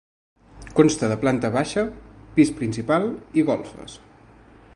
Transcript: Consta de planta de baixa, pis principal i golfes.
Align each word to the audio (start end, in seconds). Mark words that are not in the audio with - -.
Consta 0.79 1.09
de 1.11 1.17
planta 1.25 1.45
de 1.51 1.55
baixa, 1.57 1.83
pis 2.39 2.53
principal 2.63 3.07
i 3.43 3.49
golfes. 3.53 4.01